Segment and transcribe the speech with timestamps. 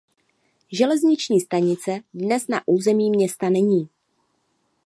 [0.71, 3.89] Železniční stanice dnes na území města není.